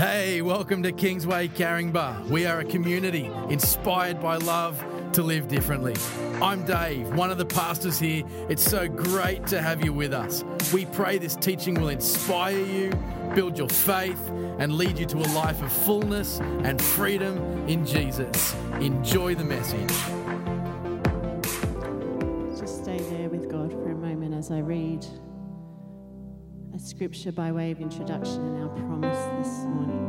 [0.00, 2.26] Hey, welcome to Kingsway Caringbah.
[2.30, 5.94] We are a community inspired by love to live differently.
[6.40, 8.24] I'm Dave, one of the pastors here.
[8.48, 10.42] It's so great to have you with us.
[10.72, 12.98] We pray this teaching will inspire you,
[13.34, 14.26] build your faith,
[14.58, 17.36] and lead you to a life of fullness and freedom
[17.68, 18.54] in Jesus.
[18.80, 20.19] Enjoy the message.
[27.00, 30.04] Scripture by way of introduction and our promise this morning.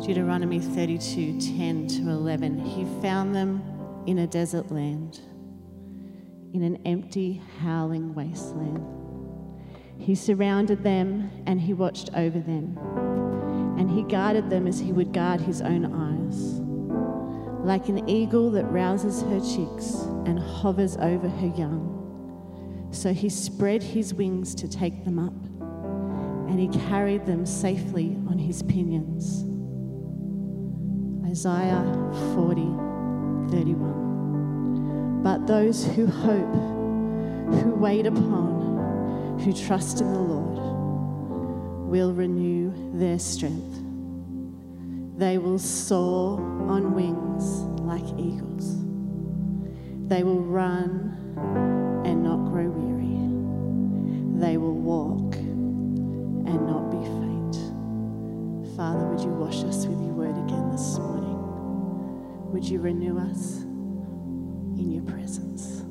[0.00, 2.60] Deuteronomy 32 10 to 11.
[2.60, 3.60] He found them
[4.06, 5.18] in a desert land,
[6.52, 8.86] in an empty, howling wasteland.
[9.98, 12.78] He surrounded them and he watched over them,
[13.76, 16.60] and he guarded them as he would guard his own eyes.
[17.66, 22.03] Like an eagle that rouses her chicks and hovers over her young.
[22.94, 25.34] So he spread his wings to take them up,
[26.48, 29.44] and he carried them safely on his pinions.
[31.28, 31.84] Isaiah
[32.34, 32.62] 40,
[33.50, 35.22] 31.
[35.22, 36.54] But those who hope,
[37.62, 40.58] who wait upon, who trust in the Lord,
[41.90, 43.82] will renew their strength.
[45.18, 48.78] They will soar on wings like eagles.
[50.08, 51.83] They will run
[52.64, 53.18] grow weary.
[54.40, 57.56] They will walk and not be faint.
[58.76, 62.52] Father, would you wash us with your word again this morning?
[62.52, 65.82] Would you renew us in your presence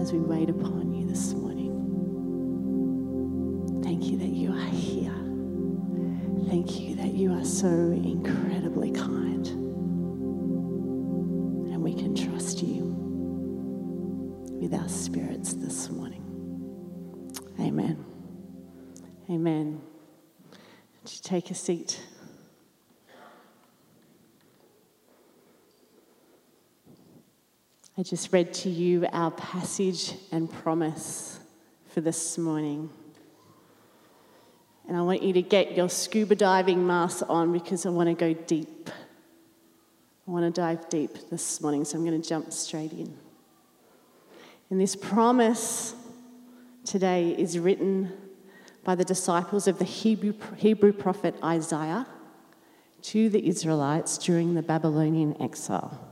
[0.00, 1.70] as we wait upon you this morning?
[3.82, 5.14] Thank you that you are here.
[6.48, 9.29] Thank you that you are so incredibly kind.
[17.60, 18.04] Amen.
[19.28, 19.82] Amen.
[21.02, 22.00] Would you take a seat?
[27.98, 31.38] I just read to you our passage and promise
[31.88, 32.88] for this morning.
[34.88, 38.14] And I want you to get your scuba diving mask on because I want to
[38.14, 38.88] go deep.
[40.26, 43.14] I want to dive deep this morning, so I'm going to jump straight in.
[44.70, 45.94] And this promise
[46.84, 48.12] today is written
[48.84, 52.06] by the disciples of the Hebrew, Hebrew prophet Isaiah
[53.02, 56.06] to the Israelites during the Babylonian exile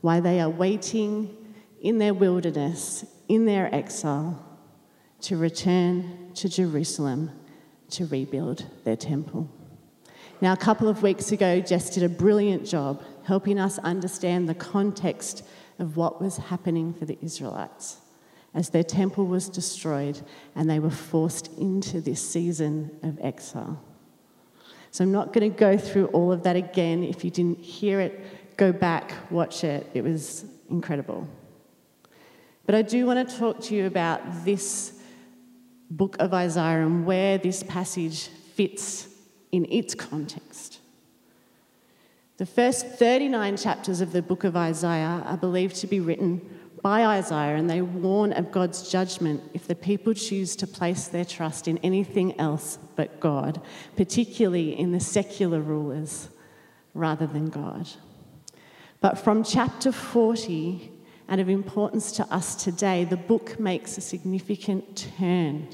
[0.00, 1.34] while they are waiting
[1.80, 4.44] in their wilderness, in their exile,
[5.20, 7.30] to return to Jerusalem
[7.90, 9.48] to rebuild their temple.
[10.40, 14.54] Now, a couple of weeks ago, Jess did a brilliant job helping us understand the
[14.54, 15.42] context
[15.78, 17.98] of what was happening for the Israelites
[18.54, 20.20] as their temple was destroyed
[20.54, 23.82] and they were forced into this season of exile.
[24.90, 27.02] So, I'm not going to go through all of that again.
[27.02, 29.90] If you didn't hear it, go back, watch it.
[29.92, 31.28] It was incredible.
[32.64, 34.92] But I do want to talk to you about this
[35.90, 39.08] book of Isaiah and where this passage fits
[39.52, 40.80] in its context.
[42.36, 46.53] The first 39 chapters of the book of Isaiah are believed to be written
[46.84, 51.24] by Isaiah, and they warn of God's judgment if the people choose to place their
[51.24, 53.62] trust in anything else but God,
[53.96, 56.28] particularly in the secular rulers
[56.92, 57.88] rather than God.
[59.00, 60.92] But from chapter 40,
[61.26, 65.68] and of importance to us today, the book makes a significant turn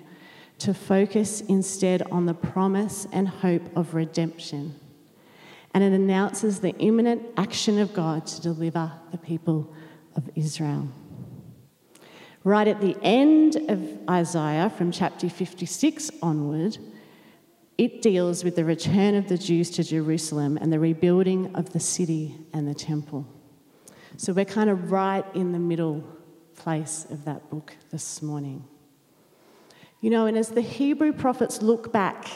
[0.59, 4.79] to focus instead on the promise and hope of redemption.
[5.75, 9.75] And it announces the imminent action of God to deliver the people
[10.15, 10.89] of Israel.
[12.43, 16.79] Right at the end of Isaiah, from chapter 56 onward,
[17.77, 21.81] it deals with the return of the Jews to Jerusalem and the rebuilding of the
[21.81, 23.27] city and the temple.
[24.17, 26.03] So we're kind of right in the middle
[26.57, 28.65] place of that book this morning.
[30.01, 32.27] You know, and as the Hebrew prophets look back,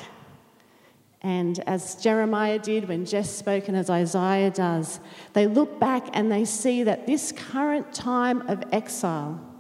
[1.23, 5.01] and as Jeremiah did when Jess spoke, and as Isaiah does,
[5.33, 9.54] they look back and they see that this current time of exile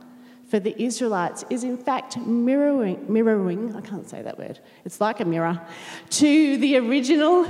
[0.48, 5.20] for the Israelites is in fact mirroring, mirroring, I can't say that word, it's like
[5.20, 5.60] a mirror,
[6.10, 7.46] to the original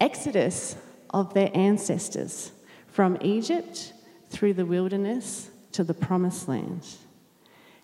[0.00, 0.76] exodus
[1.10, 2.52] of their ancestors
[2.88, 3.92] from Egypt
[4.30, 6.86] through the wilderness to the promised land.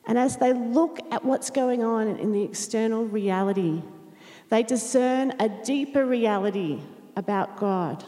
[0.06, 3.82] And as they look at what's going on in the external reality,
[4.50, 6.80] they discern a deeper reality
[7.16, 8.04] about God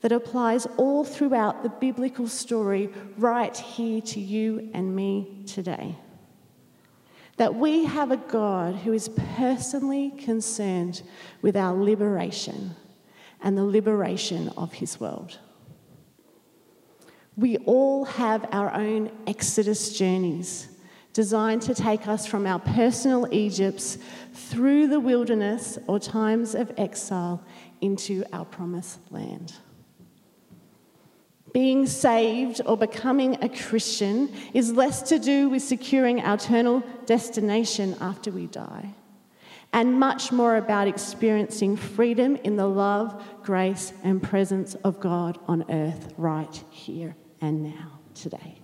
[0.00, 5.96] that applies all throughout the biblical story right here to you and me today.
[7.38, 11.02] that we have a God who is personally concerned
[11.40, 12.74] with our liberation
[13.40, 15.38] and the liberation of his world.
[17.36, 20.68] We all have our own Exodus journeys
[21.12, 23.98] designed to take us from our personal Egypts
[24.34, 27.40] through the wilderness or times of exile
[27.80, 29.54] into our promised land.
[31.52, 37.96] Being saved or becoming a Christian is less to do with securing our eternal destination
[38.00, 38.94] after we die,
[39.72, 45.64] and much more about experiencing freedom in the love, grace, and presence of God on
[45.70, 48.58] earth right here and now, today.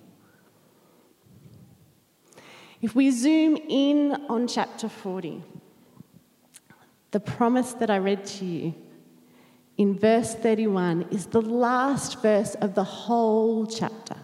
[2.83, 5.43] If we zoom in on chapter 40,
[7.13, 8.75] the promise that I read to you
[9.77, 14.17] in verse 31 is the last verse of the whole chapter.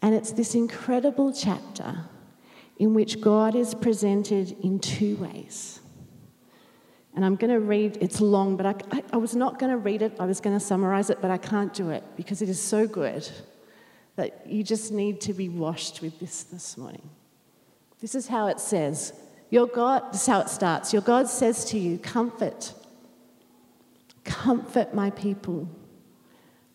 [0.00, 2.04] And it's this incredible chapter
[2.78, 5.80] in which God is presented in two ways.
[7.16, 9.78] And I'm going to read, it's long, but I, I, I was not going to
[9.78, 10.14] read it.
[10.20, 12.86] I was going to summarize it, but I can't do it because it is so
[12.86, 13.28] good
[14.14, 17.10] that you just need to be washed with this this morning.
[18.00, 19.12] This is how it says.
[19.50, 20.92] Your God, this is how it starts.
[20.92, 22.72] Your God says to you, Comfort
[24.28, 25.66] Comfort my people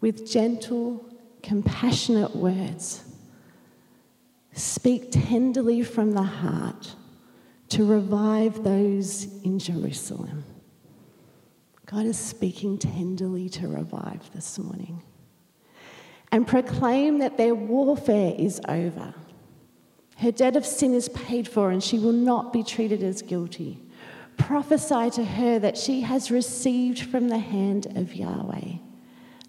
[0.01, 1.05] with gentle,
[1.43, 3.03] compassionate words.
[4.53, 6.95] Speak tenderly from the heart
[7.69, 10.43] to revive those in Jerusalem.
[11.85, 15.03] God is speaking tenderly to revive this morning.
[16.31, 19.13] And proclaim that their warfare is over.
[20.17, 23.79] Her debt of sin is paid for, and she will not be treated as guilty.
[24.47, 28.75] Prophesy to her that she has received from the hand of Yahweh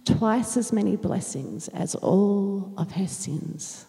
[0.05, 3.87] twice as many blessings as all of her sins.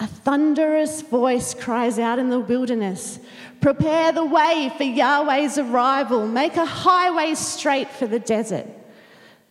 [0.00, 3.20] A thunderous voice cries out in the wilderness
[3.60, 6.26] Prepare the way for Yahweh's arrival.
[6.26, 8.66] Make a highway straight for the desert,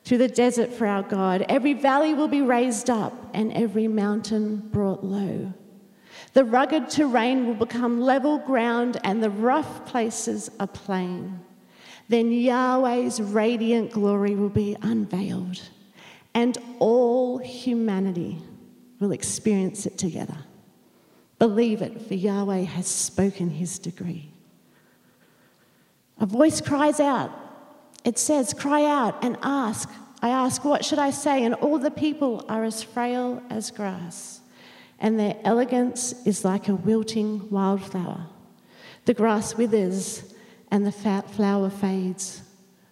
[0.03, 1.45] through the desert for our God.
[1.47, 5.53] Every valley will be raised up, and every mountain brought low.
[6.37, 11.39] The rugged terrain will become level ground and the rough places a plain.
[12.09, 15.59] Then Yahweh's radiant glory will be unveiled,
[16.35, 18.37] and all humanity
[18.99, 20.37] will experience it together.
[21.39, 24.29] Believe it, for Yahweh has spoken his decree.
[26.19, 27.31] A voice cries out.
[28.03, 29.89] It says, Cry out and ask.
[30.21, 31.43] I ask, What should I say?
[31.43, 34.36] And all the people are as frail as grass
[34.99, 38.27] and their elegance is like a wilting wildflower.
[39.05, 40.33] The grass withers
[40.71, 42.41] and the flower fades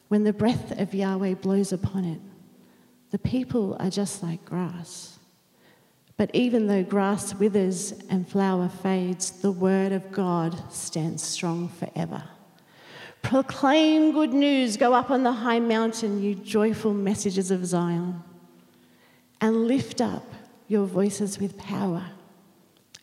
[0.08, 2.22] when the breath of Yahweh blows upon it.
[3.12, 5.20] The people are just like grass.
[6.18, 12.24] But even though grass withers and flower fades, the word of God stands strong forever.
[13.22, 18.24] Proclaim good news, go up on the high mountain, you joyful messages of Zion,
[19.42, 20.24] and lift up
[20.68, 22.04] your voices with power.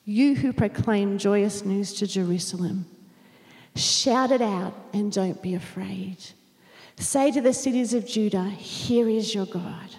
[0.04, 2.86] You who proclaim joyous news to Jerusalem,
[3.76, 6.18] shout it out and don't be afraid.
[6.96, 9.90] Say to the cities of Judah, Here is your God.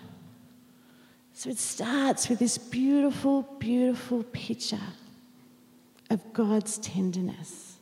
[1.34, 4.78] So it starts with this beautiful, beautiful picture
[6.10, 7.78] of God's tenderness.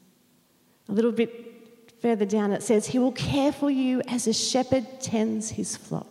[0.90, 4.86] A little bit further down, it says, He will care for you as a shepherd
[5.00, 6.11] tends his flock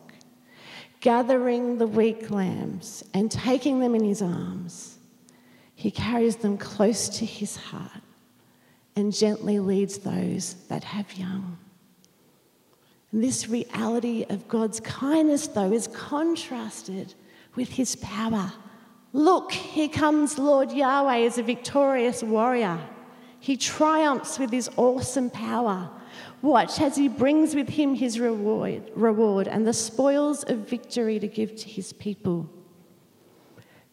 [1.01, 4.99] gathering the weak lambs and taking them in his arms.
[5.75, 8.03] He carries them close to his heart
[8.97, 11.57] and gently leads those that have young.
[13.13, 17.15] And this reality of God's kindness, though, is contrasted
[17.55, 18.53] with his power.
[19.13, 22.79] Look, here comes Lord Yahweh as a victorious warrior.
[23.41, 25.91] He triumphs with his awesome power.
[26.43, 31.29] Watch as he brings with him his reward, reward and the spoils of victory to
[31.29, 32.49] give to his people.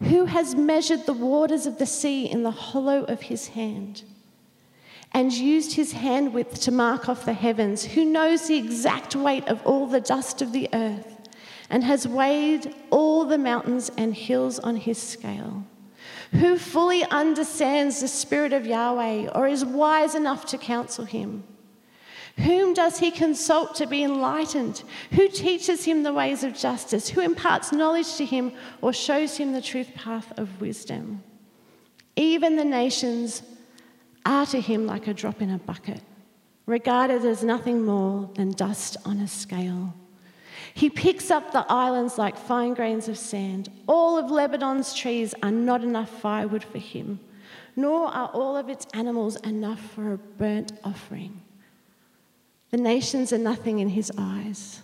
[0.04, 4.04] Who has measured the waters of the sea in the hollow of his hand
[5.12, 7.84] and used his hand width to mark off the heavens?
[7.84, 11.28] Who knows the exact weight of all the dust of the earth
[11.70, 15.66] and has weighed all the mountains and hills on his scale?
[16.32, 21.44] Who fully understands the Spirit of Yahweh or is wise enough to counsel him?
[22.38, 24.84] Whom does he consult to be enlightened?
[25.12, 27.10] Who teaches him the ways of justice?
[27.10, 28.52] Who imparts knowledge to him
[28.82, 31.24] or shows him the truth path of wisdom?
[32.16, 33.42] Even the nations
[34.26, 36.02] are to him like a drop in a bucket,
[36.66, 39.94] regarded as nothing more than dust on a scale.
[40.74, 43.70] He picks up the islands like fine grains of sand.
[43.88, 47.20] All of Lebanon's trees are not enough firewood for him.
[47.78, 51.40] nor are all of its animals enough for a burnt offering.
[52.72, 54.82] The nations are nothing in his eyes.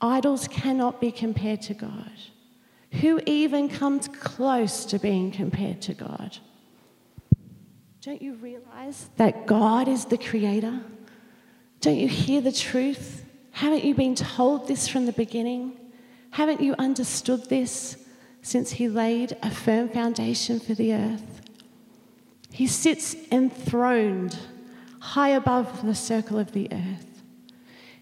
[0.00, 2.10] Idols cannot be compared to God.
[3.00, 6.38] Who even comes close to being compared to God?
[8.00, 10.80] Don't you realize that God is the creator?
[11.80, 13.24] Don't you hear the truth?
[13.50, 15.78] Haven't you been told this from the beginning?
[16.30, 17.96] Haven't you understood this
[18.42, 21.40] since He laid a firm foundation for the earth?
[22.52, 24.38] He sits enthroned
[25.06, 27.22] high above the circle of the earth.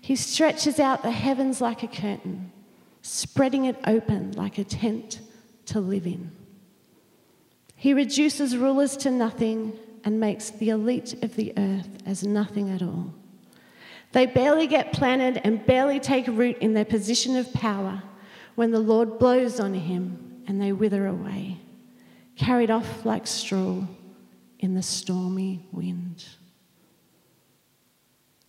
[0.01, 2.51] He stretches out the heavens like a curtain,
[3.03, 5.21] spreading it open like a tent
[5.67, 6.33] to live in.
[7.77, 12.83] He reduces rulers to nothing and makes the elite of the earth as nothing at
[12.83, 13.13] all.
[14.13, 18.03] They barely get planted and barely take root in their position of power
[18.55, 21.59] when the Lord blows on him and they wither away,
[22.37, 23.85] carried off like straw
[24.59, 26.25] in the stormy wind.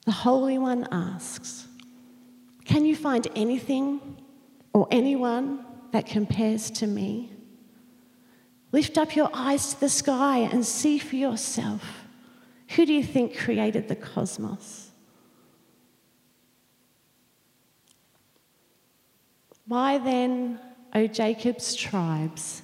[0.05, 1.67] The Holy One asks,
[2.63, 4.17] Can you find anything
[4.73, 7.31] or anyone that compares to me?
[8.71, 12.05] Lift up your eyes to the sky and see for yourself.
[12.71, 14.91] Who do you think created the cosmos?
[19.67, 20.59] Why then,
[20.93, 22.61] O Jacob's tribes,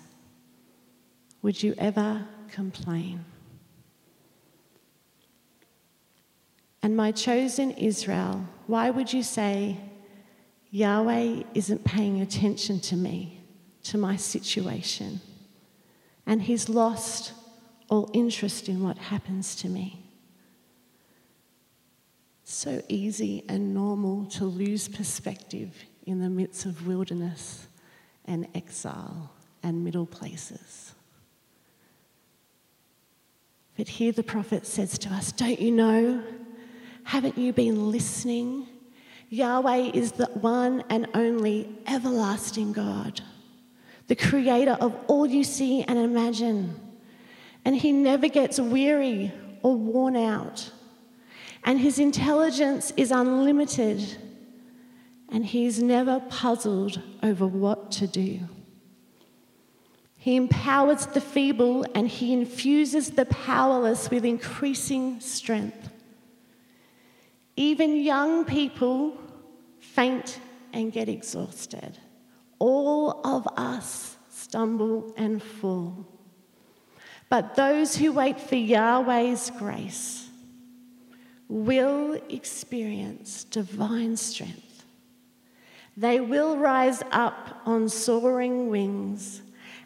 [1.41, 3.25] would you ever complain?
[6.83, 9.77] And my chosen Israel, why would you say,
[10.71, 13.43] Yahweh isn't paying attention to me,
[13.83, 15.21] to my situation?
[16.25, 17.33] and he's lost
[17.89, 20.01] all interest in what happens to me.
[22.43, 27.67] So easy and normal to lose perspective in the midst of wilderness
[28.25, 29.31] and exile
[29.63, 30.93] and middle places.
[33.77, 36.23] But here the prophet says to us, Don't you know?
[37.03, 38.67] Haven't you been listening?
[39.29, 43.21] Yahweh is the one and only everlasting God
[44.11, 46.77] the creator of all you see and imagine.
[47.63, 49.31] And he never gets weary
[49.61, 50.69] or worn out.
[51.63, 54.17] And his intelligence is unlimited.
[55.29, 58.39] And he's never puzzled over what to do.
[60.17, 65.89] He empowers the feeble and he infuses the powerless with increasing strength.
[67.61, 69.15] Even young people
[69.79, 70.39] faint
[70.73, 71.95] and get exhausted
[72.57, 76.07] all of us stumble and fall.
[77.29, 80.27] But those who wait for Yahweh's grace
[81.47, 84.83] will experience divine strength.
[85.95, 89.43] They will rise up on soaring wings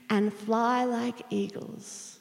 [0.10, 2.20] and fly like eagles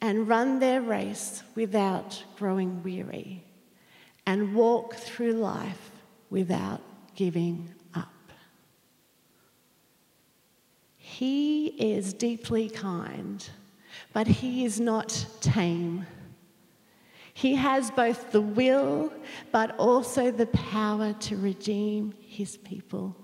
[0.00, 3.45] and run their race without growing weary
[4.26, 5.90] and walk through life
[6.30, 6.80] without
[7.14, 8.12] giving up.
[10.96, 13.48] He is deeply kind,
[14.12, 16.06] but he is not tame.
[17.32, 19.12] He has both the will,
[19.52, 23.14] but also the power to redeem his people,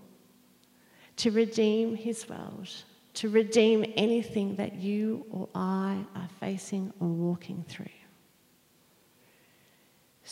[1.17, 2.69] to redeem his world,
[3.15, 7.87] to redeem anything that you or I are facing or walking through.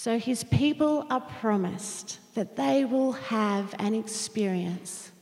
[0.02, 5.12] So his people are promised that they will have an experience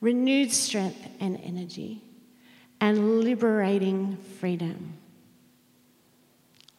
[0.00, 2.02] renewed strength and energy,
[2.80, 4.94] and liberating freedom.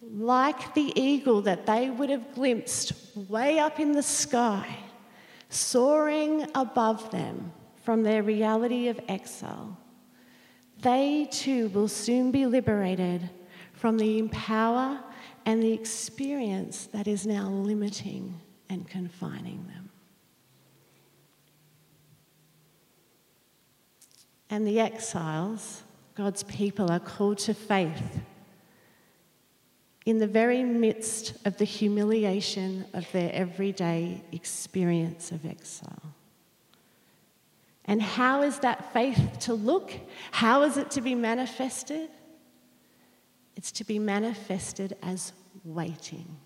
[0.02, 2.94] Like the eagle that they would have glimpsed
[3.30, 4.80] way up in the sky,
[5.50, 9.78] soaring above them from their reality of exile,
[10.82, 13.30] they too will soon be liberated
[13.72, 15.00] from the power
[15.46, 19.86] and the experience that is now limiting and confining them.
[24.50, 25.84] and the exiles,
[26.16, 28.22] God's people, are called to faith
[30.06, 36.14] in the very midst of the humiliation of their everyday experience of exile.
[37.86, 39.92] And how is that faith to look?
[40.32, 42.10] How is it to be manifested?
[43.56, 45.34] It's to be manifested as
[45.64, 46.38] waiting.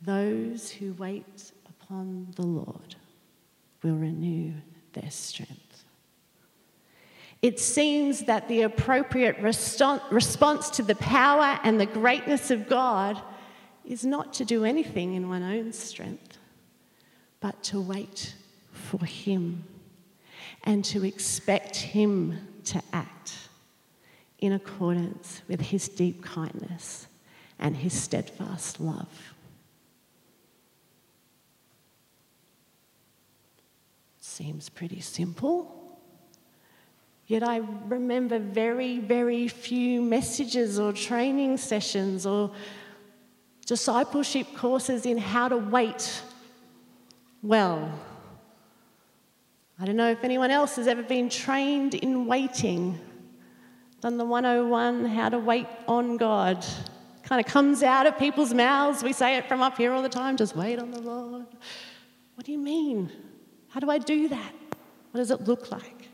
[0.00, 2.94] Those who wait upon the Lord
[3.82, 4.52] will renew
[4.92, 5.84] their strength.
[7.42, 13.20] It seems that the appropriate response to the power and the greatness of God
[13.84, 16.38] is not to do anything in one's own strength,
[17.40, 18.34] but to wait
[18.72, 19.64] for Him
[20.64, 23.39] and to expect Him to act
[24.40, 27.06] in accordance with his deep kindness
[27.58, 29.34] and his steadfast love.
[34.18, 35.76] Seems pretty simple.
[37.26, 42.50] Yet I remember very, very few messages or training sessions or
[43.66, 46.22] discipleship courses in how to wait
[47.42, 47.92] well.
[49.78, 52.98] I don't know if anyone else has ever been trained in waiting,
[54.00, 56.64] done the 101 how to wait on God.
[57.22, 59.02] Kind of comes out of people's mouths.
[59.02, 61.46] We say it from up here all the time just wait on the Lord.
[62.34, 63.10] What do you mean?
[63.68, 64.52] How do I do that?
[65.10, 66.08] What does it look like?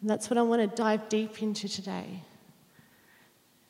[0.00, 2.22] And that's what I want to dive deep into today.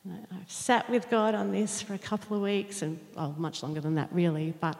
[0.05, 3.79] I've sat with God on this for a couple of weeks, and well, much longer
[3.79, 4.53] than that, really.
[4.59, 4.77] But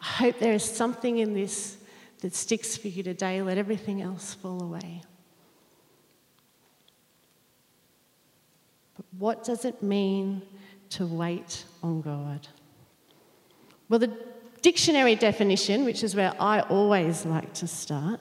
[0.00, 1.76] I hope there is something in this
[2.20, 3.40] that sticks for you today.
[3.42, 5.02] Let everything else fall away.
[9.18, 10.42] What does it mean
[10.90, 12.46] to wait on God?
[13.88, 14.12] Well, the
[14.62, 18.20] dictionary definition, which is where I always like to start,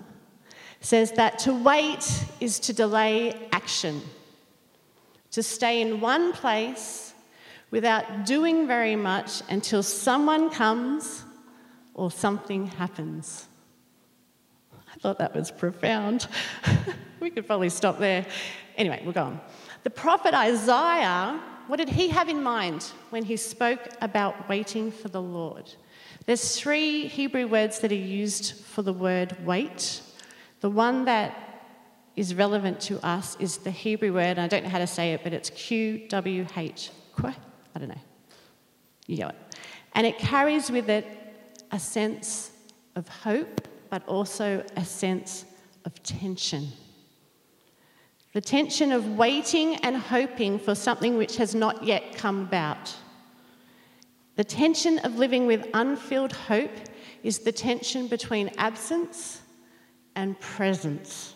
[0.81, 4.01] says that to wait is to delay action,
[5.31, 7.13] to stay in one place
[7.71, 11.23] without doing very much until someone comes
[11.93, 13.47] or something happens.
[14.73, 16.27] I thought that was profound.
[17.19, 18.25] we could probably stop there.
[18.77, 19.41] Anyway, we'll go on.
[19.83, 25.09] The prophet Isaiah, what did he have in mind when he spoke about waiting for
[25.09, 25.69] the Lord?
[26.25, 30.01] There's three Hebrew words that are used for the word wait.
[30.61, 31.37] The one that
[32.15, 35.21] is relevant to us is the Hebrew word, I don't know how to say it,
[35.23, 36.91] but it's Q W H.
[37.21, 37.33] I
[37.79, 37.95] don't know.
[39.07, 39.35] You know it.
[39.93, 41.05] And it carries with it
[41.71, 42.51] a sense
[42.95, 45.43] of hope, but also a sense
[45.85, 46.67] of tension.
[48.33, 52.95] The tension of waiting and hoping for something which has not yet come about.
[54.35, 56.71] The tension of living with unfilled hope
[57.21, 59.41] is the tension between absence
[60.15, 61.35] and presence.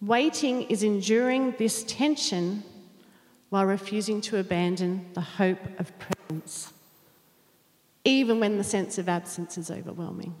[0.00, 2.62] Waiting is enduring this tension
[3.50, 6.72] while refusing to abandon the hope of presence,
[8.04, 10.34] even when the sense of absence is overwhelming.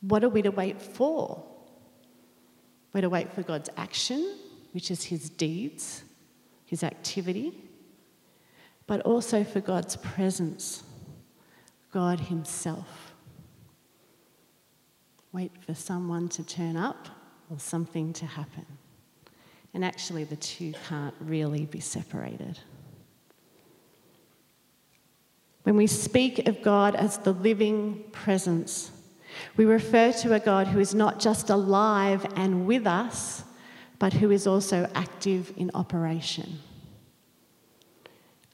[0.00, 1.42] What are we to wait for?
[2.92, 4.36] We're to wait for God's action,
[4.72, 6.02] which is His deeds
[6.66, 7.54] his activity,
[8.86, 10.82] but also for God's presence,
[11.92, 13.14] God Himself.
[15.32, 17.08] Wait for someone to turn up
[17.50, 18.66] or something to happen.
[19.72, 22.58] And actually, the two can't really be separated.
[25.62, 28.90] When we speak of God as the living presence,
[29.56, 33.44] we refer to a God who is not just alive and with us,
[33.98, 36.58] but who is also active in operation.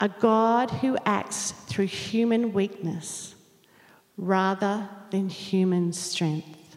[0.00, 3.34] A God who acts through human weakness
[4.16, 6.76] rather than human strength.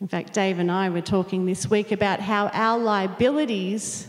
[0.00, 4.08] In fact, Dave and I were talking this week about how our liabilities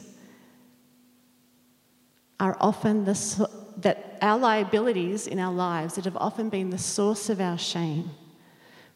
[2.40, 7.30] are often the that our liabilities in our lives that have often been the source
[7.30, 8.10] of our shame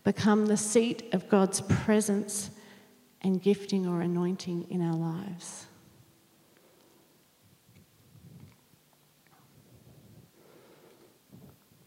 [0.08, 2.50] become the seat of God's presence
[3.24, 5.66] and gifting or anointing in our lives.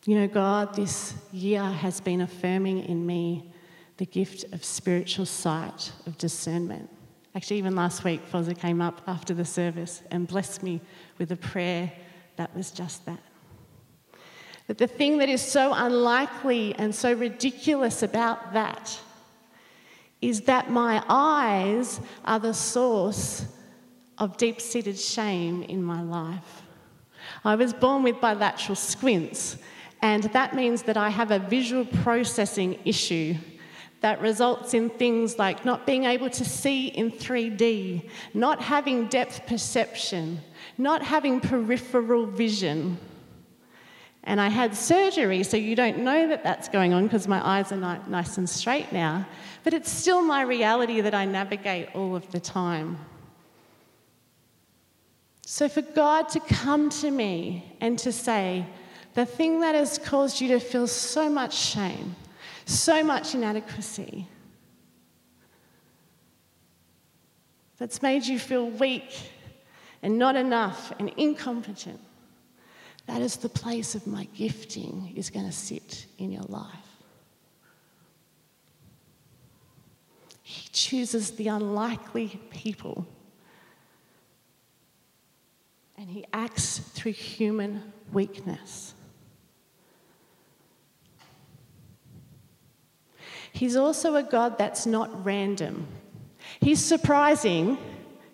[0.04, 3.54] You know, God this year has been affirming in me
[3.96, 6.90] the gift of spiritual sight, of discernment.
[7.34, 10.82] Actually, even last week, Fozza came up after the service and blessed me
[11.16, 11.90] with a prayer
[12.36, 13.29] that was just that.
[14.76, 19.00] The thing that is so unlikely and so ridiculous about that
[20.20, 23.46] is that my eyes are the source
[24.18, 26.62] of deep seated shame in my life.
[27.44, 29.56] I was born with bilateral squints,
[30.02, 33.34] and that means that I have a visual processing issue
[34.02, 39.46] that results in things like not being able to see in 3D, not having depth
[39.46, 40.40] perception,
[40.78, 42.98] not having peripheral vision.
[44.24, 47.72] And I had surgery, so you don't know that that's going on because my eyes
[47.72, 49.26] are nice and straight now.
[49.64, 52.98] But it's still my reality that I navigate all of the time.
[55.46, 58.66] So for God to come to me and to say,
[59.14, 62.14] the thing that has caused you to feel so much shame,
[62.66, 64.28] so much inadequacy,
[67.78, 69.10] that's made you feel weak
[70.02, 72.00] and not enough and incompetent
[73.10, 76.68] that is the place of my gifting is going to sit in your life.
[80.44, 83.08] He chooses the unlikely people.
[85.98, 88.94] And he acts through human weakness.
[93.50, 95.88] He's also a God that's not random.
[96.60, 97.76] He's surprising.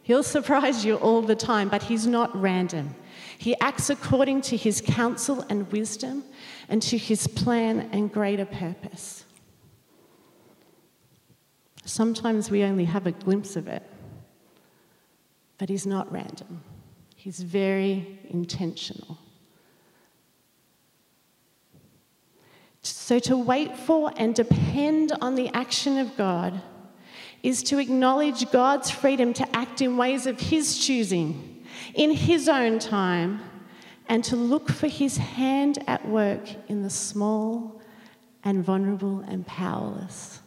[0.03, 2.95] He'll surprise you all the time, but he's not random.
[3.38, 6.25] He acts according to his counsel and wisdom
[6.68, 9.25] and to his plan and greater purpose.
[11.85, 13.83] Sometimes we only have a glimpse of it,
[15.59, 16.62] but he's not random.
[17.14, 19.18] He's very intentional.
[22.83, 26.61] So, to wait for and depend on the action of God
[27.42, 31.56] is to acknowledge God's freedom to act in ways of His choosing,
[31.94, 33.40] in His own time,
[34.09, 37.81] and to look for His hand at work in the small
[38.44, 40.40] and vulnerable and powerless.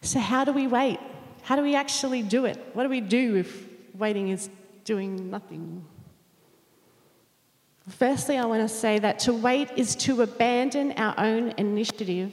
[0.00, 0.98] So, how do we wait?
[1.42, 2.58] How do we actually do it?
[2.72, 4.48] What do we do if waiting is
[4.84, 5.84] doing nothing?
[7.88, 12.32] Firstly, I want to say that to wait is to abandon our own initiative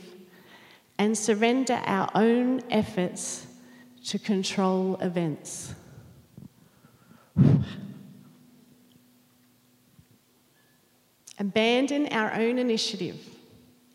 [0.99, 3.47] and surrender our own efforts
[4.05, 5.73] to control events.
[11.39, 13.17] Abandon our own initiative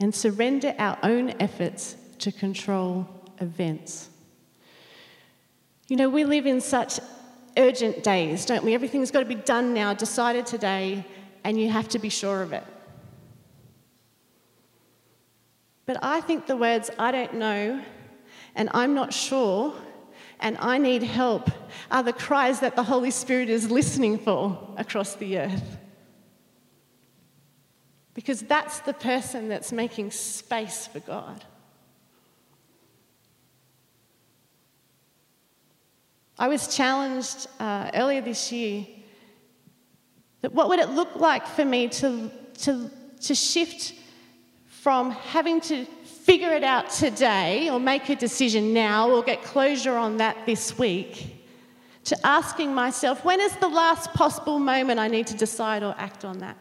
[0.01, 3.07] and surrender our own efforts to control
[3.41, 4.09] events.
[5.89, 7.01] You know, we live in such
[7.57, 8.75] urgent days, don't we?
[8.75, 11.05] Everything's got to be done now, decided today,
[11.45, 12.65] and you have to be sure of it.
[15.87, 17.83] But I think the words, I don't know,
[18.55, 19.75] and I'm not sure,
[20.41, 21.51] and I need help,
[21.91, 25.79] are the cries that the Holy Spirit is listening for across the earth.
[28.15, 31.45] Because that's the person that's making space for God.
[36.39, 38.87] I was challenged uh, earlier this year
[40.43, 43.95] that what would it look like for me to, to, to shift
[44.67, 45.87] from having to
[46.25, 50.79] figure it out today or make a decision now or get closure on that this
[50.79, 51.45] week
[52.05, 56.25] to asking myself, when is the last possible moment I need to decide or act
[56.25, 56.57] on that?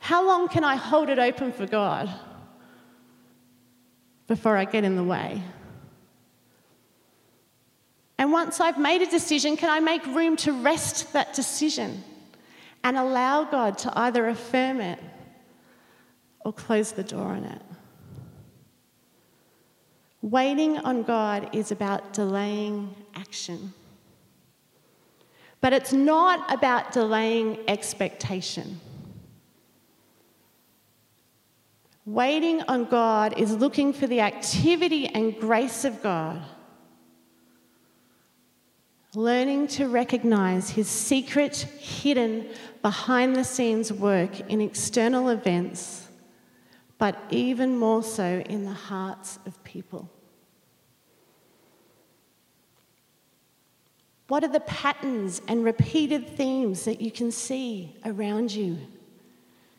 [0.00, 2.10] How long can I hold it open for God
[4.26, 5.40] before I get in the way?
[8.18, 12.02] And once I've made a decision, can I make room to rest that decision
[12.82, 14.98] and allow God to either affirm it
[16.44, 17.62] or close the door on it?
[20.20, 23.72] Waiting on God is about delaying action.
[25.60, 28.80] But it's not about delaying expectation.
[32.04, 36.42] Waiting on God is looking for the activity and grace of God
[39.14, 42.48] Learning to recognize his secret, hidden,
[42.80, 46.08] behind the scenes work in external events,
[47.02, 50.08] but even more so in the hearts of people.
[54.28, 58.78] What are the patterns and repeated themes that you can see around you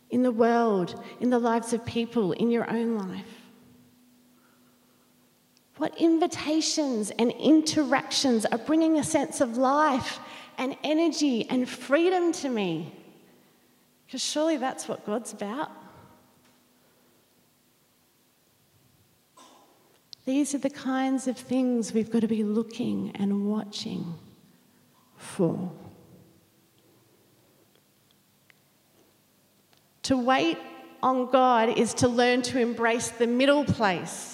[0.09, 3.41] in the world, in the lives of people, in your own life?
[5.77, 10.19] What invitations and interactions are bringing a sense of life
[10.57, 12.93] and energy and freedom to me?
[14.07, 15.71] Because surely that's what God's about.
[20.25, 24.15] These are the kinds of things we've got to be looking and watching
[25.17, 25.71] for.
[30.03, 30.57] To wait
[31.01, 34.33] on God is to learn to embrace the middle place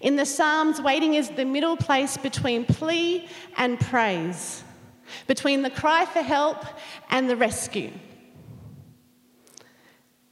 [0.00, 4.62] in the Psalms, waiting is the middle place between plea and praise,
[5.26, 6.64] between the cry for help
[7.10, 7.92] and the rescue.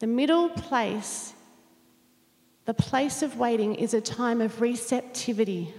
[0.00, 1.33] The middle place,
[2.64, 5.74] the place of waiting, is a time of receptivity,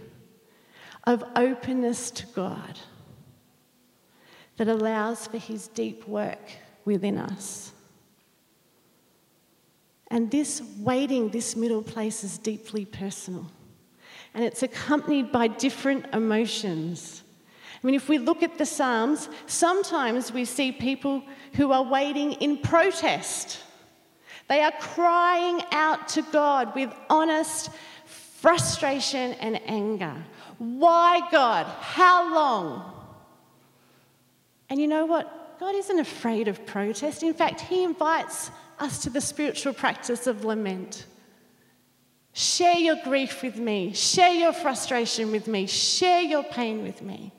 [1.03, 2.79] of openness to God
[4.57, 6.51] that allows for His deep work
[6.85, 7.71] within us.
[10.09, 13.51] And this waiting, this middle place, is deeply personal
[14.35, 17.23] and it's accompanied by different emotions.
[17.81, 22.33] I mean, if we look at the Psalms, sometimes we see people who are waiting
[22.33, 23.59] in protest.
[24.47, 27.69] They are crying out to God with honest
[28.05, 30.15] frustration and anger.
[30.57, 31.65] Why, God?
[31.65, 32.93] How long?
[34.69, 35.59] And you know what?
[35.59, 37.23] God isn't afraid of protest.
[37.23, 41.05] In fact, He invites us to the spiritual practice of lament.
[42.33, 43.93] Share your grief with me.
[43.93, 45.67] Share your frustration with me.
[45.67, 47.31] Share your pain with me.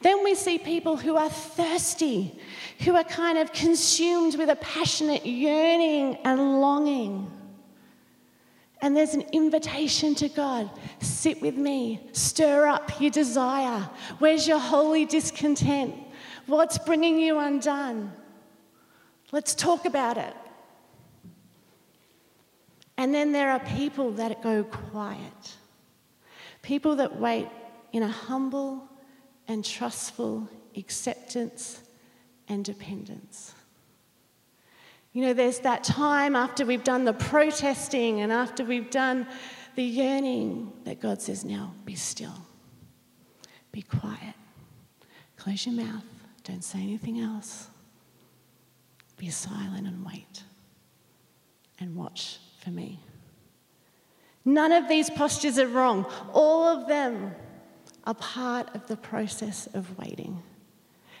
[0.00, 2.38] Then we see people who are thirsty,
[2.80, 7.30] who are kind of consumed with a passionate yearning and longing.
[8.82, 13.88] And there's an invitation to God sit with me, stir up your desire.
[14.18, 15.94] Where's your holy discontent?
[16.46, 18.12] What's bringing you undone?
[19.32, 20.34] Let's talk about it.
[22.98, 25.56] And then there are people that go quiet,
[26.62, 27.48] people that wait
[27.92, 28.88] in a humble
[29.48, 31.82] and trustful acceptance
[32.48, 33.54] and dependence.
[35.12, 39.26] You know, there's that time after we've done the protesting and after we've done
[39.74, 42.34] the yearning that God says, now be still,
[43.72, 44.34] be quiet,
[45.36, 46.04] close your mouth,
[46.44, 47.68] don't say anything else,
[49.16, 50.42] be silent and wait
[51.80, 53.00] and watch for me.
[54.44, 57.34] None of these postures are wrong, all of them
[58.06, 60.42] are part of the process of waiting.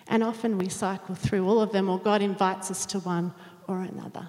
[0.08, 3.34] And often we cycle through all of them, or God invites us to one
[3.66, 4.28] or another.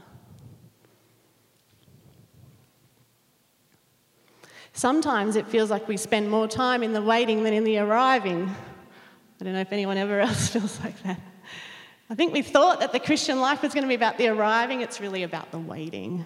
[4.74, 8.48] Sometimes it feels like we spend more time in the waiting than in the arriving.
[9.40, 11.20] I don't know if anyone ever else feels like that.
[12.10, 14.82] I think we thought that the Christian life was going to be about the arriving,
[14.82, 16.26] it's really about the waiting.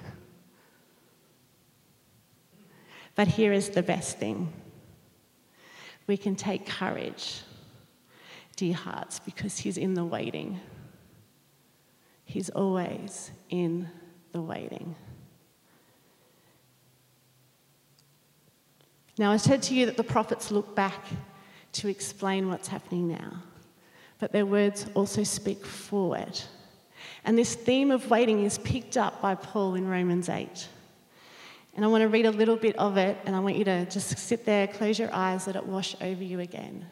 [3.15, 4.53] But here is the best thing
[6.07, 7.41] we can take courage,
[8.55, 10.59] dear hearts, because He's in the waiting.
[12.25, 13.89] He's always in
[14.31, 14.95] the waiting.
[19.17, 21.05] Now, I said to you that the prophets look back
[21.73, 23.43] to explain what's happening now,
[24.19, 26.39] but their words also speak forward.
[27.23, 30.67] And this theme of waiting is picked up by Paul in Romans 8.
[31.75, 33.85] And I want to read a little bit of it, and I want you to
[33.85, 36.85] just sit there, close your eyes, let it wash over you again.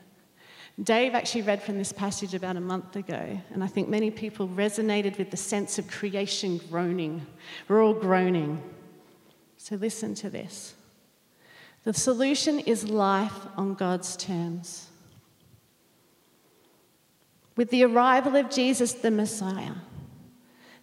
[0.81, 4.47] Dave actually read from this passage about a month ago, and I think many people
[4.47, 7.25] resonated with the sense of creation groaning.
[7.67, 8.63] We're all groaning.
[9.57, 10.75] So listen to this.
[11.83, 14.87] The solution is life on God's terms.
[17.57, 19.73] With the arrival of Jesus the Messiah,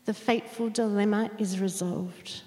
[0.04, 2.42] the fateful dilemma is resolved.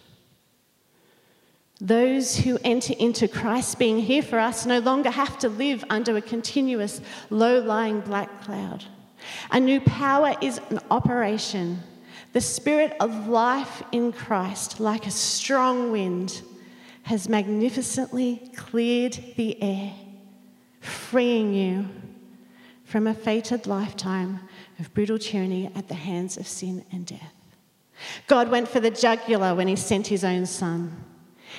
[1.81, 6.17] Those who enter into Christ being here for us no longer have to live under
[6.17, 8.83] a continuous low lying black cloud.
[9.51, 11.81] A new power is in operation.
[12.33, 16.41] The spirit of life in Christ, like a strong wind,
[17.03, 19.93] has magnificently cleared the air,
[20.81, 21.87] freeing you
[22.83, 24.41] from a fated lifetime
[24.79, 27.33] of brutal tyranny at the hands of sin and death.
[28.27, 31.05] God went for the jugular when he sent his own son.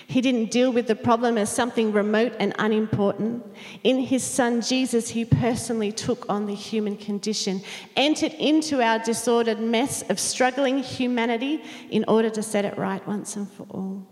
[0.06, 3.44] He didn't deal with the problem as something remote and unimportant.
[3.84, 7.62] In his son Jesus, he personally took on the human condition,
[7.96, 13.36] entered into our disordered mess of struggling humanity in order to set it right once
[13.36, 14.06] and for all.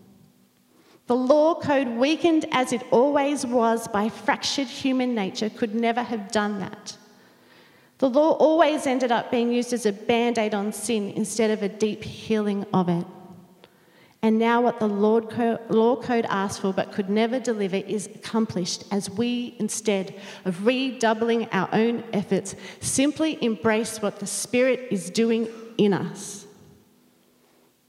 [1.06, 6.30] The law code, weakened as it always was by fractured human nature, could never have
[6.30, 6.98] done that.
[7.96, 11.62] The law always ended up being used as a band aid on sin instead of
[11.62, 13.06] a deep healing of it.
[14.20, 15.20] And now, what the law
[15.96, 21.68] code asked for but could never deliver is accomplished as we, instead of redoubling our
[21.72, 26.46] own efforts, simply embrace what the Spirit is doing in us.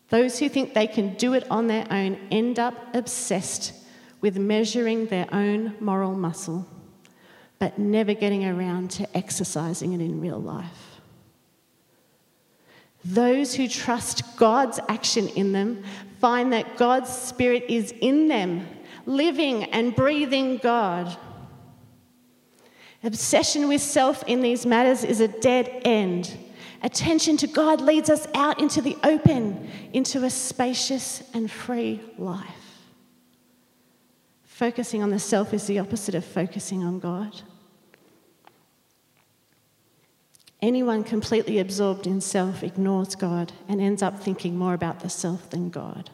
[0.09, 3.73] Those who think they can do it on their own end up obsessed
[4.21, 6.67] with measuring their own moral muscle,
[7.57, 10.88] but never getting around to exercising it in real life.
[13.03, 15.83] Those who trust God's action in them
[16.19, 18.67] find that God's Spirit is in them,
[19.05, 21.17] living and breathing God.
[23.03, 26.37] Obsession with self in these matters is a dead end.
[26.81, 32.45] Attention to God leads us out into the open, into a spacious and free life.
[34.43, 37.41] Focusing on the self is the opposite of focusing on God.
[40.61, 45.49] Anyone completely absorbed in self ignores God and ends up thinking more about the self
[45.49, 46.09] than God.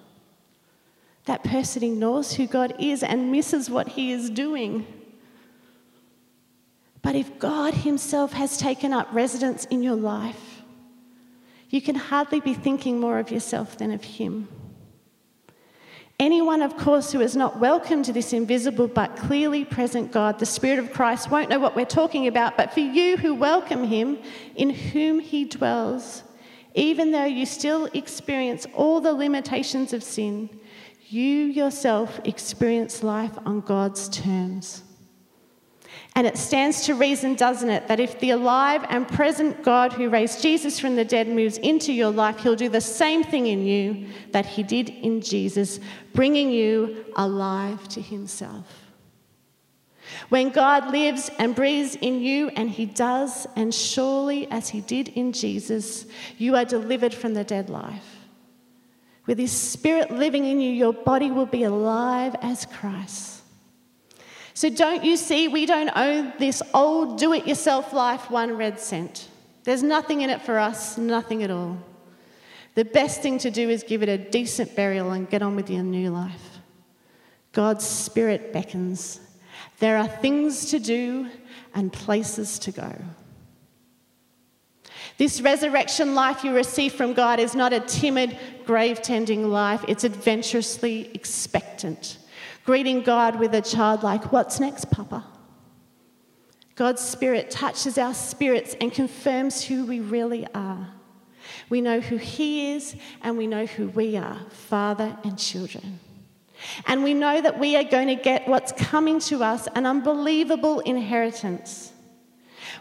[1.26, 4.86] That person ignores who God is and misses what he is doing.
[7.06, 10.64] But if God Himself has taken up residence in your life,
[11.70, 14.48] you can hardly be thinking more of yourself than of Him.
[16.18, 20.46] Anyone, of course, who is not welcome to this invisible but clearly present God, the
[20.46, 22.56] Spirit of Christ, won't know what we're talking about.
[22.56, 24.20] But for you who welcome Him,
[24.56, 26.24] in whom He dwells,
[26.74, 30.50] even though you still experience all the limitations of sin,
[31.08, 34.85] you yourself experience life on God's terms.
[36.16, 40.10] And it stands to reason, doesn't it, that if the alive and present God who
[40.10, 43.66] raised Jesus from the dead moves into your life, he'll do the same thing in
[43.66, 45.80] you that he did in Jesus,
[46.14, 48.66] bringing you alive to himself.
[50.30, 55.10] When God lives and breathes in you, and he does, and surely as he did
[55.10, 56.06] in Jesus,
[56.38, 58.28] you are delivered from the dead life.
[59.26, 63.35] With his spirit living in you, your body will be alive as Christ.
[64.56, 68.80] So don't you see, we don't own this old do it yourself life one red
[68.80, 69.28] cent.
[69.66, 71.78] There's nothing in it for us, nothing at all.
[72.76, 75.70] The best thing to do is give it a decent burial and get on with
[75.70, 76.60] your new life.
[77.52, 79.20] God's Spirit beckons.
[79.80, 81.30] There are things to do
[81.74, 82.96] and places to go.
[85.18, 90.06] This resurrection life you receive from God is not a timid, grave tending life, it's
[90.06, 92.20] adventurously expectant
[92.66, 95.26] greeting God with a childlike, What's next, Papa?
[96.76, 100.90] God's Spirit touches our spirits and confirms who we really are.
[101.70, 106.00] We know who He is and we know who we are, Father and children.
[106.86, 110.80] And we know that we are going to get what's coming to us an unbelievable
[110.82, 111.94] inheritance.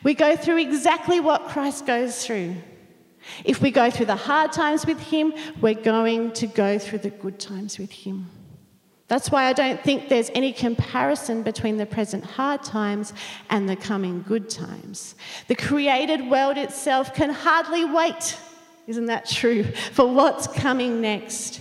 [0.02, 2.56] We go through exactly what Christ goes through.
[3.44, 7.10] If we go through the hard times with Him, we're going to go through the
[7.10, 8.30] good times with Him.
[9.14, 13.12] That's why I don't think there's any comparison between the present hard times
[13.48, 15.14] and the coming good times.
[15.46, 18.36] The created world itself can hardly wait,
[18.88, 21.60] isn't that true, for what's coming next.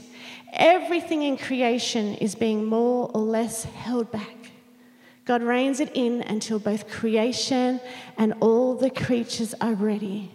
[0.51, 4.49] Everything in creation is being more or less held back.
[5.23, 7.79] God reins it in until both creation
[8.17, 10.31] and all the creatures are ready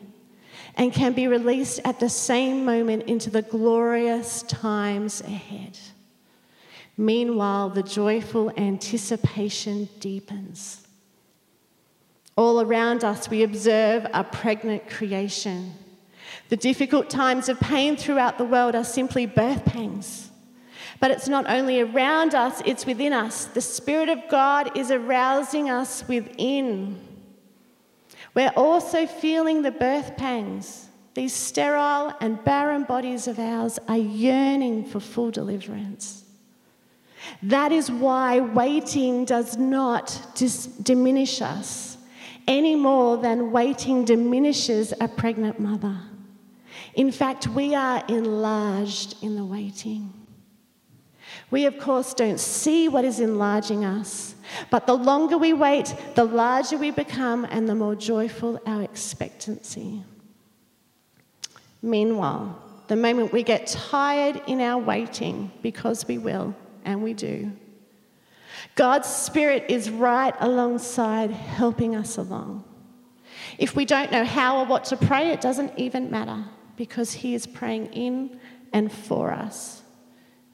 [0.77, 5.77] and can be released at the same moment into the glorious times ahead.
[7.01, 10.85] Meanwhile, the joyful anticipation deepens.
[12.37, 15.75] All around us, we observe a pregnant creation.
[16.49, 20.31] The difficult times of pain throughout the world are simply birth pangs.
[20.99, 23.45] But it's not only around us, it's within us.
[23.45, 27.01] The Spirit of God is arousing us within.
[28.35, 30.89] We're also feeling the birth pangs.
[31.15, 36.25] These sterile and barren bodies of ours are yearning for full deliverance.
[37.43, 41.99] That is why waiting does not dis- diminish us
[42.47, 45.97] any more than waiting diminishes a pregnant mother.
[46.95, 50.13] In fact, we are enlarged in the waiting.
[51.51, 54.35] We, of course, don't see what is enlarging us,
[54.71, 60.03] but the longer we wait, the larger we become and the more joyful our expectancy.
[61.83, 67.53] Meanwhile, the moment we get tired in our waiting, because we will, and we do.
[68.75, 72.65] God's Spirit is right alongside, helping us along.
[73.59, 76.45] If we don't know how or what to pray, it doesn't even matter
[76.77, 78.41] because He is praying in
[78.73, 79.83] and for us,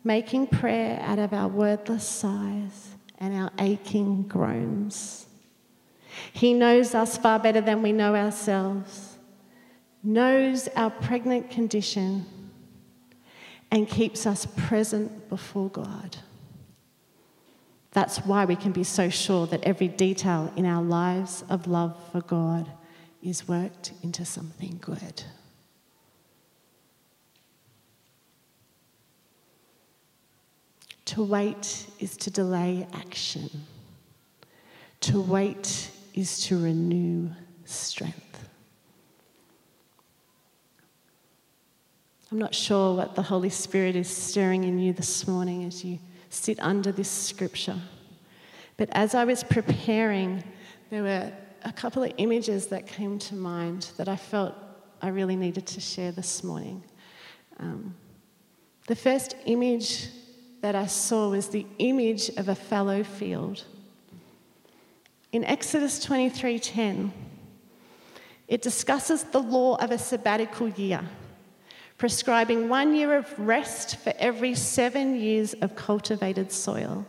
[0.02, 5.26] making prayer out of our wordless sighs and our aching groans.
[6.32, 9.18] He knows us far better than we know ourselves,
[10.02, 12.26] knows our pregnant condition
[13.74, 16.18] and keeps us present before God.
[17.90, 22.00] That's why we can be so sure that every detail in our lives of love
[22.12, 22.70] for God
[23.20, 25.24] is worked into something good.
[31.06, 33.50] To wait is to delay action.
[35.00, 37.30] To wait is to renew
[37.64, 38.23] strength.
[42.35, 46.01] I'm not sure what the Holy Spirit is stirring in you this morning as you
[46.31, 47.79] sit under this scripture.
[48.77, 50.42] But as I was preparing,
[50.90, 54.53] there were a couple of images that came to mind that I felt
[55.01, 56.82] I really needed to share this morning.
[57.61, 57.95] Um,
[58.89, 60.09] the first image
[60.61, 63.62] that I saw was the image of a fallow field.
[65.30, 67.12] In Exodus 23:10,
[68.49, 71.09] it discusses the law of a sabbatical year
[71.99, 77.07] prescribing one year of rest for every seven years of cultivated soil.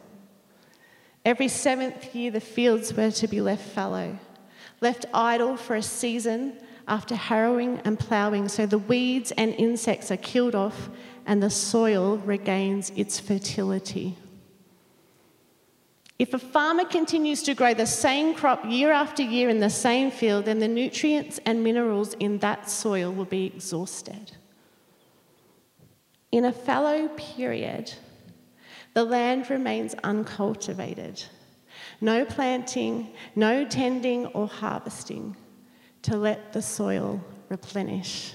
[1.23, 4.19] Every seventh year, the fields were to be left fallow,
[4.81, 10.17] left idle for a season after harrowing and ploughing, so the weeds and insects are
[10.17, 10.89] killed off
[11.25, 14.15] and the soil regains its fertility.
[16.17, 20.11] If a farmer continues to grow the same crop year after year in the same
[20.11, 24.31] field, then the nutrients and minerals in that soil will be exhausted.
[26.35, 27.93] In a fallow period,
[28.93, 31.23] the land remains uncultivated.
[32.01, 35.37] No planting, no tending or harvesting
[36.01, 38.33] to let the soil replenish.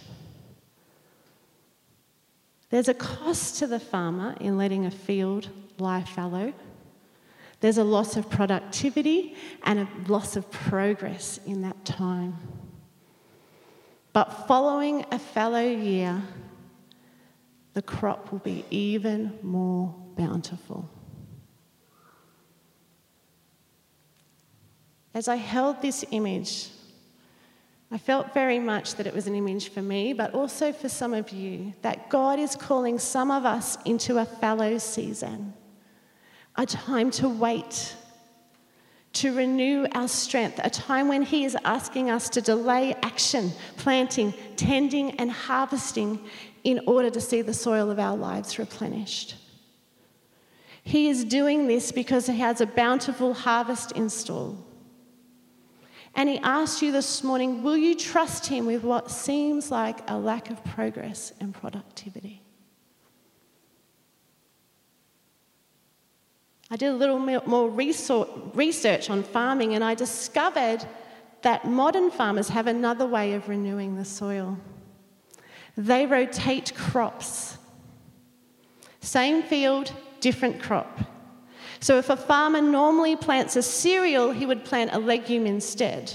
[2.71, 6.55] There's a cost to the farmer in letting a field lie fallow.
[7.61, 12.39] There's a loss of productivity and a loss of progress in that time.
[14.15, 16.23] But following a fallow year,
[17.75, 20.89] the crop will be even more bountiful.
[25.15, 26.69] As I held this image,
[27.91, 31.13] I felt very much that it was an image for me, but also for some
[31.13, 35.53] of you, that God is calling some of us into a fallow season,
[36.57, 37.97] a time to wait,
[39.15, 44.33] to renew our strength, a time when He is asking us to delay action, planting,
[44.55, 46.21] tending, and harvesting
[46.65, 49.37] in order to see the soil of our lives replenished.
[50.83, 54.57] He is doing this because He has a bountiful harvest in store.
[56.15, 60.19] And he asked you this morning will you trust him with what seems like a
[60.19, 62.43] lack of progress and productivity?
[66.71, 70.87] I did a little more research on farming and I discovered
[71.43, 74.57] that modern farmers have another way of renewing the soil.
[75.77, 77.59] They rotate crops.
[79.01, 81.01] Same field, different crop.
[81.81, 86.13] So if a farmer normally plants a cereal, he would plant a legume instead.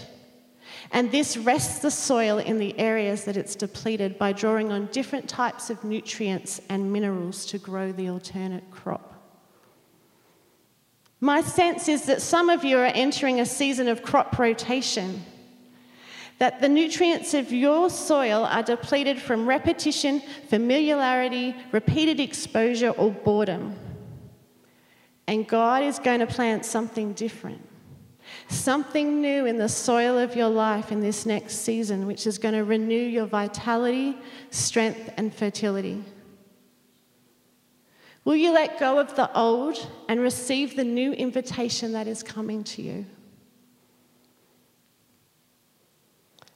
[0.91, 5.27] And this rests the soil in the areas that it's depleted by drawing on different
[5.27, 9.13] types of nutrients and minerals to grow the alternate crop.
[11.19, 15.23] My sense is that some of you are entering a season of crop rotation,
[16.37, 23.75] that the nutrients of your soil are depleted from repetition, familiarity, repeated exposure, or boredom.
[25.27, 27.67] And God is going to plant something different,
[28.49, 32.53] something new in the soil of your life in this next season, which is going
[32.53, 34.17] to renew your vitality,
[34.51, 36.03] strength, and fertility.
[38.25, 42.63] Will you let go of the old and receive the new invitation that is coming
[42.65, 43.05] to you?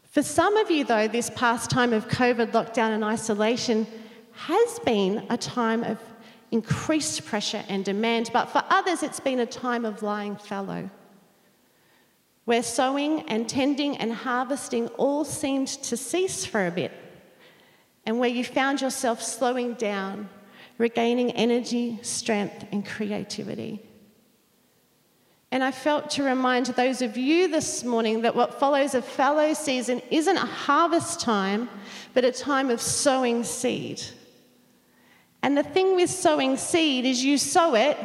[0.09, 3.85] For some of you, though, this past time of COVID lockdown and isolation
[4.31, 5.99] has been a time of
[6.49, 10.89] increased pressure and demand, but for others, it's been a time of lying fallow,
[12.45, 16.91] where sowing and tending and harvesting all seemed to cease for a bit,
[18.07, 20.27] and where you found yourself slowing down,
[20.79, 23.79] regaining energy, strength, and creativity.
[25.51, 29.53] And I felt to remind those of you this morning that what follows a fallow
[29.53, 31.69] season isn't a harvest time,
[32.13, 34.01] but a time of sowing seed.
[35.41, 37.97] And the thing with sowing seed is you sow it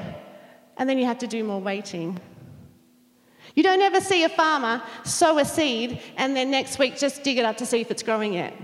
[0.78, 2.18] and then you have to do more waiting.
[3.55, 7.38] You don't ever see a farmer sow a seed and then next week just dig
[7.38, 8.55] it up to see if it's growing yet.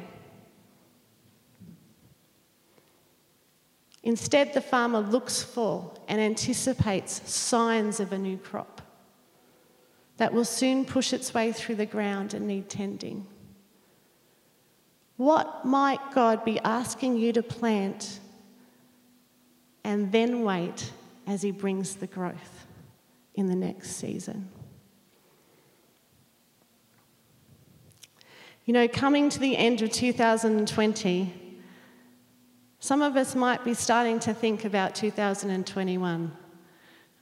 [4.03, 8.81] Instead, the farmer looks for and anticipates signs of a new crop
[10.17, 13.27] that will soon push its way through the ground and need tending.
[15.17, 18.21] What might God be asking you to plant
[19.85, 20.93] and then wait
[21.27, 22.67] as He brings the growth
[23.35, 24.49] in the next season.
[28.67, 31.35] You know, coming to the end of 2020,
[32.81, 36.33] some of us might be starting to think about 2021.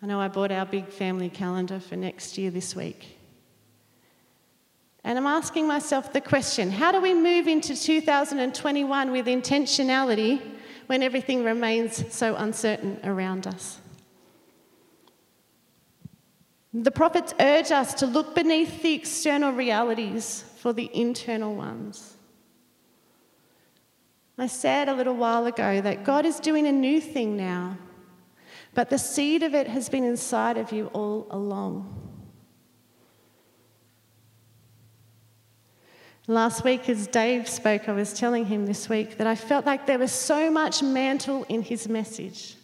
[0.00, 3.18] I know I bought our big family calendar for next year this week.
[5.02, 10.40] And I'm asking myself the question how do we move into 2021 with intentionality
[10.86, 13.80] when everything remains so uncertain around us.
[16.72, 22.17] The prophets urge us to look beneath the external realities for the internal ones.
[24.40, 27.76] I said a little while ago that God is doing a new thing now,
[28.72, 32.04] but the seed of it has been inside of you all along.
[36.28, 39.86] Last week, as Dave spoke, I was telling him this week that I felt like
[39.86, 42.54] there was so much mantle in his message.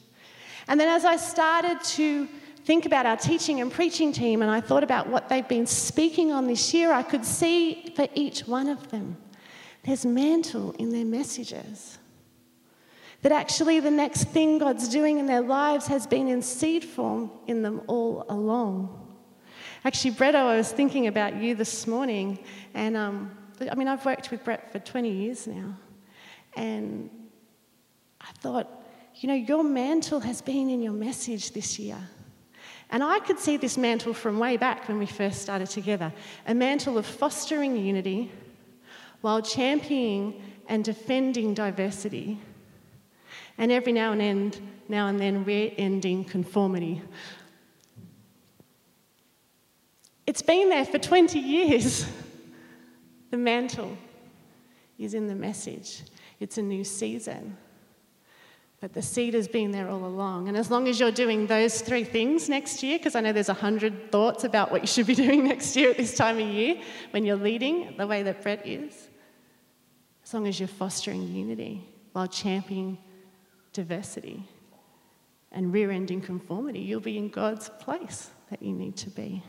[0.69, 2.29] And then as I started to
[2.65, 6.31] think about our teaching and preaching team and I thought about what they've been speaking
[6.31, 9.17] on this year, I could see for each one of them
[9.85, 11.99] there's mantle in their messages.
[13.23, 17.31] That actually the next thing God's doing in their lives has been in seed form
[17.47, 19.01] in them all along.
[19.85, 22.39] Actually, Bretto, I was thinking about you this morning,
[22.75, 23.37] and um,
[23.71, 25.77] I mean, I've worked with Brett for 20 years now.
[26.57, 27.11] And
[28.21, 28.69] I thought,
[29.17, 31.99] you know, your mantle has been in your message this year.
[32.91, 36.13] And I could see this mantle from way back when we first started together
[36.47, 38.31] a mantle of fostering unity
[39.25, 42.39] while championing and defending diversity.
[43.57, 44.53] And every now and then,
[44.87, 47.01] now and then, rear ending conformity.
[50.27, 52.07] It's been there for 20 years.
[53.31, 53.97] The mantle
[54.99, 56.03] is in the message.
[56.39, 57.57] It's a new season.
[58.83, 60.49] But the seed has been there all along.
[60.49, 63.49] And as long as you're doing those three things next year, because I know there's
[63.49, 66.47] a hundred thoughts about what you should be doing next year at this time of
[66.47, 66.79] year
[67.13, 69.09] when you're leading the way that Brett is,
[70.35, 72.99] as long as you're fostering unity while championing
[73.73, 74.43] diversity
[75.53, 79.45] and rear ending conformity, you'll be in God's place that you need to be.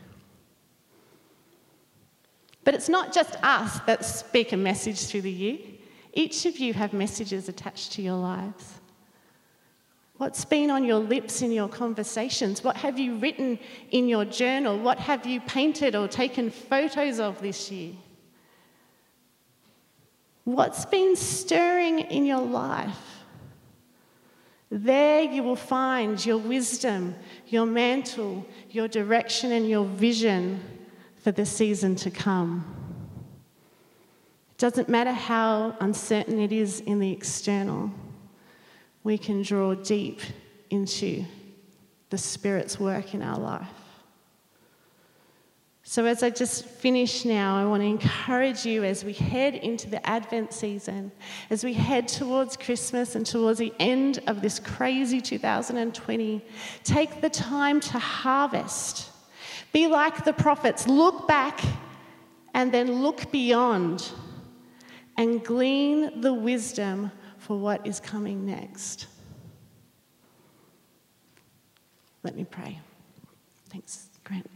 [2.62, 5.58] But it's not just us that speak a message through the year.
[6.12, 8.74] Each of you have messages attached to your lives.
[10.18, 12.62] What's been on your lips in your conversations?
[12.62, 13.58] What have you written
[13.90, 14.78] in your journal?
[14.78, 17.94] What have you painted or taken photos of this year?
[20.46, 23.24] What's been stirring in your life?
[24.70, 27.16] There you will find your wisdom,
[27.48, 30.62] your mantle, your direction, and your vision
[31.16, 32.64] for the season to come.
[34.52, 37.90] It doesn't matter how uncertain it is in the external
[39.02, 40.20] we can draw deep
[40.70, 41.24] into
[42.10, 43.75] the Spirit's work in our life.
[45.88, 49.88] So, as I just finish now, I want to encourage you as we head into
[49.88, 51.12] the Advent season,
[51.48, 56.44] as we head towards Christmas and towards the end of this crazy 2020,
[56.82, 59.12] take the time to harvest.
[59.72, 61.60] Be like the prophets, look back
[62.52, 64.10] and then look beyond
[65.16, 69.06] and glean the wisdom for what is coming next.
[72.24, 72.80] Let me pray.
[73.70, 74.55] Thanks, Grant.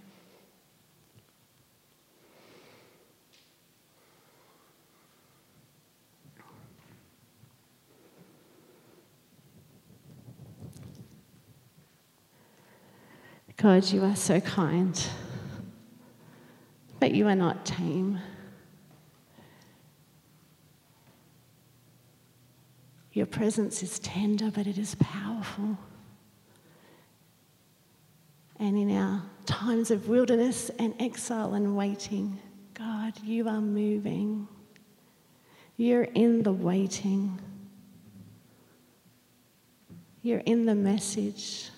[13.61, 14.99] God, you are so kind,
[16.99, 18.19] but you are not tame.
[23.13, 25.77] Your presence is tender, but it is powerful.
[28.59, 32.39] And in our times of wilderness and exile and waiting,
[32.73, 34.49] God, you are moving.
[35.77, 37.39] You're in the waiting.
[40.23, 41.71] You're in the message.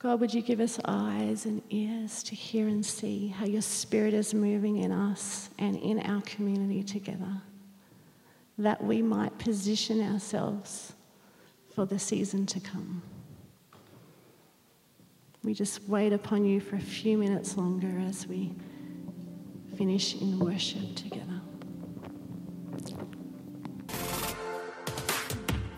[0.00, 4.14] God, would you give us eyes and ears to hear and see how your spirit
[4.14, 7.42] is moving in us and in our community together?
[8.60, 10.92] that we might position ourselves
[11.74, 13.02] for the season to come.
[15.42, 18.52] We just wait upon you for a few minutes longer as we
[19.76, 21.40] finish in worship together.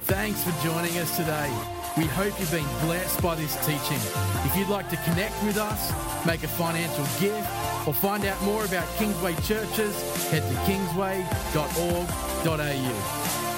[0.03, 1.82] Thanks for joining us today.
[1.99, 4.01] We hope you've been blessed by this teaching.
[4.47, 5.93] If you'd like to connect with us,
[6.25, 7.47] make a financial gift,
[7.87, 9.95] or find out more about Kingsway churches,
[10.31, 12.57] head to kingsway.org.au.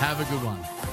[0.01, 0.84] Have a good one.